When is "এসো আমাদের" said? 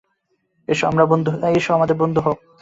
0.67-1.95